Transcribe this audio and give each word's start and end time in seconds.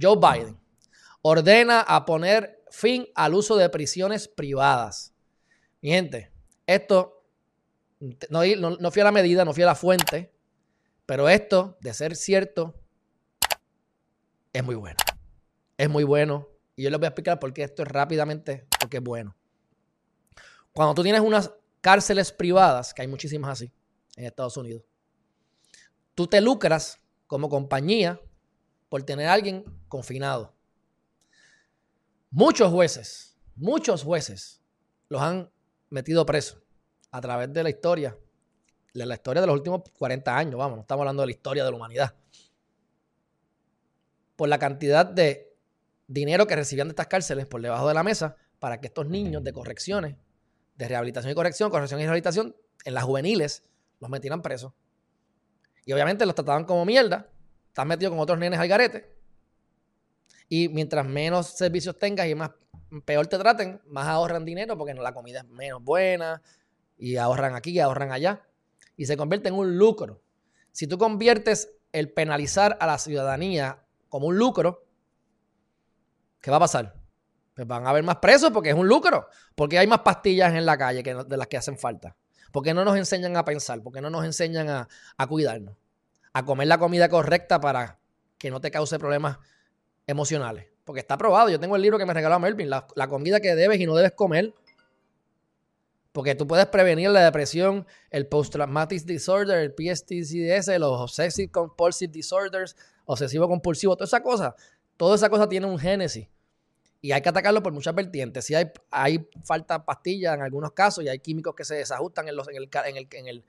Joe 0.00 0.16
Biden 0.16 0.58
ordena 1.22 1.80
a 1.80 2.04
poner 2.04 2.62
fin 2.70 3.06
al 3.14 3.34
uso 3.34 3.56
de 3.56 3.68
prisiones 3.68 4.28
privadas. 4.28 5.14
Mi 5.80 5.90
gente, 5.90 6.32
esto 6.66 7.24
no, 8.28 8.42
no, 8.78 8.90
fui 8.90 9.00
a 9.00 9.04
la 9.04 9.12
medida, 9.12 9.44
no 9.44 9.54
fui 9.54 9.62
a 9.62 9.66
la 9.66 9.74
fuente, 9.74 10.34
pero 11.06 11.28
esto, 11.28 11.78
de 11.80 11.94
ser 11.94 12.16
cierto, 12.16 12.74
es 14.52 14.64
muy 14.64 14.74
bueno. 14.74 14.96
Es 15.76 15.88
muy 15.88 16.04
bueno. 16.04 16.48
Y 16.76 16.82
yo 16.82 16.90
les 16.90 16.98
voy 16.98 17.06
a 17.06 17.08
explicar 17.08 17.38
por 17.38 17.52
qué 17.52 17.62
esto 17.62 17.82
es 17.82 17.88
rápidamente, 17.88 18.66
porque 18.80 18.98
es 18.98 19.02
bueno. 19.02 19.36
Cuando 20.72 20.94
tú 20.94 21.02
tienes 21.02 21.20
unas 21.20 21.52
cárceles 21.80 22.32
privadas, 22.32 22.92
que 22.92 23.02
hay 23.02 23.08
muchísimas 23.08 23.50
así 23.50 23.72
en 24.16 24.26
Estados 24.26 24.56
Unidos, 24.56 24.84
tú 26.14 26.26
te 26.26 26.40
lucras 26.40 27.00
como 27.26 27.48
compañía 27.48 28.20
por 28.94 29.02
tener 29.02 29.26
a 29.26 29.32
alguien 29.32 29.64
confinado. 29.88 30.54
Muchos 32.30 32.70
jueces, 32.70 33.36
muchos 33.56 34.04
jueces 34.04 34.62
los 35.08 35.20
han 35.20 35.50
metido 35.90 36.24
presos 36.24 36.62
a 37.10 37.20
través 37.20 37.52
de 37.52 37.64
la 37.64 37.70
historia, 37.70 38.16
de 38.94 39.04
la 39.04 39.14
historia 39.14 39.40
de 39.40 39.48
los 39.48 39.56
últimos 39.56 39.82
40 39.98 40.36
años, 40.36 40.54
vamos, 40.54 40.76
no 40.76 40.82
estamos 40.82 41.00
hablando 41.00 41.22
de 41.22 41.26
la 41.26 41.32
historia 41.32 41.64
de 41.64 41.72
la 41.72 41.76
humanidad. 41.76 42.14
Por 44.36 44.48
la 44.48 44.60
cantidad 44.60 45.04
de 45.04 45.52
dinero 46.06 46.46
que 46.46 46.54
recibían 46.54 46.86
de 46.86 46.92
estas 46.92 47.08
cárceles 47.08 47.46
por 47.46 47.62
debajo 47.62 47.88
de 47.88 47.94
la 47.94 48.04
mesa 48.04 48.36
para 48.60 48.80
que 48.80 48.86
estos 48.86 49.08
niños 49.08 49.42
de 49.42 49.52
correcciones, 49.52 50.14
de 50.76 50.86
rehabilitación 50.86 51.32
y 51.32 51.34
corrección, 51.34 51.68
corrección 51.68 51.98
y 51.98 52.04
rehabilitación, 52.04 52.54
en 52.84 52.94
las 52.94 53.02
juveniles, 53.02 53.64
los 53.98 54.08
metieran 54.08 54.40
presos. 54.40 54.72
Y 55.84 55.92
obviamente 55.92 56.24
los 56.26 56.36
trataban 56.36 56.64
como 56.64 56.84
mierda, 56.84 57.33
están 57.74 57.88
metidos 57.88 58.12
con 58.12 58.20
otros 58.20 58.38
nenes 58.38 58.60
al 58.60 58.68
garete. 58.68 59.12
Y 60.48 60.68
mientras 60.68 61.04
menos 61.04 61.48
servicios 61.48 61.98
tengas 61.98 62.28
y 62.28 62.34
más 62.36 62.52
peor 63.04 63.26
te 63.26 63.36
traten, 63.36 63.80
más 63.86 64.06
ahorran 64.06 64.44
dinero 64.44 64.78
porque 64.78 64.94
la 64.94 65.12
comida 65.12 65.40
es 65.40 65.48
menos 65.48 65.82
buena 65.82 66.40
y 66.96 67.16
ahorran 67.16 67.56
aquí 67.56 67.72
y 67.72 67.80
ahorran 67.80 68.12
allá. 68.12 68.46
Y 68.96 69.06
se 69.06 69.16
convierte 69.16 69.48
en 69.48 69.56
un 69.56 69.76
lucro. 69.76 70.22
Si 70.70 70.86
tú 70.86 70.98
conviertes 70.98 71.68
el 71.90 72.12
penalizar 72.12 72.78
a 72.80 72.86
la 72.86 72.96
ciudadanía 72.96 73.82
como 74.08 74.28
un 74.28 74.38
lucro, 74.38 74.86
¿qué 76.40 76.52
va 76.52 76.58
a 76.58 76.60
pasar? 76.60 76.94
Pues 77.56 77.66
van 77.66 77.88
a 77.88 77.90
haber 77.90 78.04
más 78.04 78.18
presos 78.18 78.52
porque 78.52 78.68
es 78.68 78.76
un 78.76 78.86
lucro. 78.86 79.26
Porque 79.56 79.80
hay 79.80 79.88
más 79.88 80.02
pastillas 80.02 80.54
en 80.54 80.64
la 80.64 80.78
calle 80.78 81.02
que 81.02 81.12
de 81.12 81.36
las 81.36 81.48
que 81.48 81.56
hacen 81.56 81.76
falta. 81.76 82.16
Porque 82.52 82.72
no 82.72 82.84
nos 82.84 82.96
enseñan 82.96 83.36
a 83.36 83.44
pensar, 83.44 83.82
porque 83.82 84.00
no 84.00 84.10
nos 84.10 84.24
enseñan 84.24 84.68
a 84.68 85.26
cuidarnos, 85.26 85.74
a 86.34 86.44
comer 86.44 86.66
la 86.66 86.78
comida 86.78 87.08
correcta 87.08 87.60
para 87.60 87.98
que 88.36 88.50
no 88.50 88.60
te 88.60 88.70
cause 88.70 88.98
problemas 88.98 89.38
emocionales. 90.06 90.66
Porque 90.84 91.00
está 91.00 91.16
probado. 91.16 91.48
Yo 91.48 91.58
tengo 91.58 91.76
el 91.76 91.82
libro 91.82 91.96
que 91.96 92.04
me 92.04 92.12
regaló 92.12 92.38
Melvin, 92.38 92.68
la, 92.68 93.08
comida 93.08 93.40
que 93.40 93.54
debes 93.54 93.80
y 93.80 93.86
no 93.86 93.94
debes 93.94 94.12
comer. 94.12 94.52
Porque 96.12 96.34
tú 96.34 96.46
puedes 96.46 96.66
prevenir 96.66 97.10
la 97.10 97.24
depresión, 97.24 97.86
el 98.10 98.26
post-traumatic 98.26 99.04
disorder, 99.04 99.58
el 99.58 99.70
PSTCDS, 99.70 100.78
los 100.78 101.00
obsessive 101.00 101.50
compulsive 101.50 102.12
disorders, 102.12 102.76
obsesivo 103.06 103.48
compulsivo, 103.48 103.96
toda 103.96 104.06
esa 104.06 104.22
cosa. 104.22 104.54
Toda 104.96 105.16
esa 105.16 105.30
cosa 105.30 105.48
tiene 105.48 105.66
un 105.66 105.78
génesis. 105.78 106.28
Y 107.00 107.12
hay 107.12 107.20
que 107.20 107.28
atacarlo 107.28 107.62
por 107.62 107.72
muchas 107.72 107.94
vertientes. 107.94 108.44
Si 108.44 108.54
hay, 108.54 108.70
hay 108.90 109.28
falta 109.44 109.84
pastillas 109.84 110.34
en 110.34 110.42
algunos 110.42 110.72
casos 110.72 111.04
y 111.04 111.08
hay 111.08 111.18
químicos 111.18 111.54
que 111.54 111.64
se 111.64 111.74
desajustan 111.74 112.28
en, 112.28 112.36
los, 112.36 112.48
en, 112.48 112.56
el, 112.56 112.68
en, 113.12 113.26
el, 113.28 113.44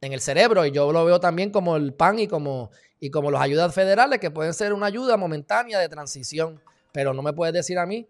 en 0.00 0.12
el 0.12 0.20
cerebro. 0.20 0.64
Y 0.66 0.70
yo 0.70 0.92
lo 0.92 1.04
veo 1.04 1.20
también 1.20 1.50
como 1.50 1.76
el 1.76 1.94
PAN 1.94 2.18
y 2.18 2.28
como, 2.28 2.70
y 3.00 3.10
como 3.10 3.30
las 3.30 3.42
ayudas 3.42 3.74
federales, 3.74 4.20
que 4.20 4.30
pueden 4.30 4.54
ser 4.54 4.72
una 4.72 4.86
ayuda 4.86 5.16
momentánea 5.16 5.78
de 5.78 5.88
transición. 5.88 6.60
Pero 6.92 7.12
no 7.12 7.22
me 7.22 7.32
puedes 7.32 7.52
decir 7.52 7.78
a 7.78 7.86
mí 7.86 8.08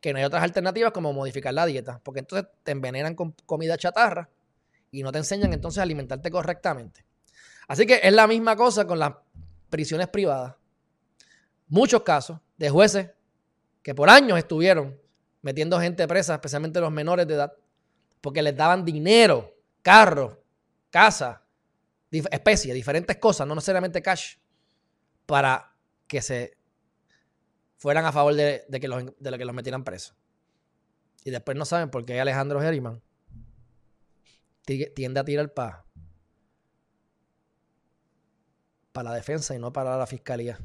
que 0.00 0.12
no 0.12 0.18
hay 0.18 0.24
otras 0.24 0.42
alternativas 0.42 0.92
como 0.92 1.12
modificar 1.12 1.54
la 1.54 1.64
dieta, 1.64 2.00
porque 2.02 2.20
entonces 2.20 2.48
te 2.64 2.72
envenenan 2.72 3.14
con 3.14 3.32
comida 3.46 3.76
chatarra 3.76 4.28
y 4.90 5.02
no 5.02 5.12
te 5.12 5.18
enseñan 5.18 5.52
entonces 5.52 5.78
a 5.78 5.82
alimentarte 5.82 6.30
correctamente. 6.30 7.04
Así 7.68 7.86
que 7.86 8.00
es 8.02 8.12
la 8.12 8.26
misma 8.26 8.56
cosa 8.56 8.84
con 8.84 8.98
las 8.98 9.12
prisiones 9.70 10.08
privadas. 10.08 10.56
Muchos 11.68 12.02
casos 12.02 12.38
de 12.58 12.68
jueces 12.68 13.10
que 13.82 13.94
por 13.94 14.10
años 14.10 14.36
estuvieron 14.38 15.00
metiendo 15.40 15.80
gente 15.80 16.06
presa, 16.08 16.34
especialmente 16.34 16.80
los 16.80 16.92
menores 16.92 17.26
de 17.26 17.34
edad, 17.34 17.52
porque 18.20 18.42
les 18.42 18.56
daban 18.56 18.84
dinero, 18.84 19.54
carros, 19.82 20.36
casa, 20.92 21.42
especies, 22.10 22.74
diferentes 22.74 23.16
cosas, 23.16 23.48
no 23.48 23.54
necesariamente 23.54 24.02
cash, 24.02 24.36
para 25.24 25.74
que 26.06 26.20
se 26.20 26.58
fueran 27.78 28.04
a 28.04 28.12
favor 28.12 28.34
de, 28.34 28.66
que, 28.70 28.86
los, 28.86 29.04
de 29.18 29.38
que 29.38 29.44
los 29.44 29.54
metieran 29.54 29.84
presos. 29.84 30.14
Y 31.24 31.30
después 31.30 31.56
no 31.56 31.64
saben 31.64 31.90
por 31.90 32.04
qué 32.04 32.20
Alejandro 32.20 32.60
Geriman 32.60 33.02
tiende 34.94 35.18
a 35.18 35.24
tirar 35.24 35.52
para 35.52 35.84
para 38.92 39.08
la 39.08 39.16
defensa 39.16 39.54
y 39.54 39.58
no 39.58 39.72
para 39.72 39.96
la 39.96 40.06
fiscalía. 40.06 40.58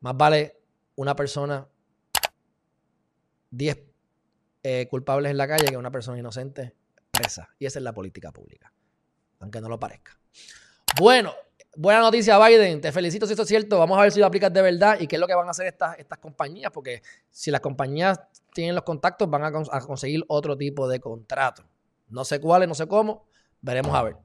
Más 0.00 0.14
vale 0.14 0.60
una 0.96 1.16
persona, 1.16 1.66
10 3.52 3.78
eh, 4.62 4.86
culpables 4.90 5.30
en 5.30 5.38
la 5.38 5.48
calle 5.48 5.64
que 5.64 5.78
una 5.78 5.90
persona 5.90 6.18
inocente 6.18 6.76
presa. 7.10 7.48
Y 7.58 7.64
esa 7.64 7.78
es 7.78 7.82
la 7.82 7.94
política 7.94 8.32
pública 8.32 8.70
aunque 9.40 9.60
no 9.60 9.68
lo 9.68 9.80
parezca. 9.80 10.12
Bueno, 10.98 11.34
buena 11.76 12.00
noticia, 12.00 12.38
Biden. 12.38 12.80
Te 12.80 12.92
felicito 12.92 13.26
si 13.26 13.32
eso 13.32 13.42
es 13.42 13.48
cierto. 13.48 13.78
Vamos 13.78 13.98
a 13.98 14.02
ver 14.02 14.12
si 14.12 14.20
lo 14.20 14.26
aplicas 14.26 14.52
de 14.52 14.62
verdad 14.62 14.98
y 15.00 15.06
qué 15.06 15.16
es 15.16 15.20
lo 15.20 15.26
que 15.26 15.34
van 15.34 15.48
a 15.48 15.50
hacer 15.50 15.66
estas, 15.66 15.98
estas 15.98 16.18
compañías, 16.18 16.70
porque 16.72 17.02
si 17.30 17.50
las 17.50 17.60
compañías 17.60 18.20
tienen 18.52 18.74
los 18.74 18.84
contactos, 18.84 19.28
van 19.28 19.42
a, 19.42 19.48
a 19.48 19.80
conseguir 19.80 20.24
otro 20.28 20.56
tipo 20.56 20.88
de 20.88 21.00
contrato. 21.00 21.64
No 22.08 22.24
sé 22.24 22.40
cuáles, 22.40 22.68
no 22.68 22.74
sé 22.74 22.86
cómo. 22.86 23.26
Veremos 23.60 23.94
a 23.94 24.02
ver. 24.02 24.16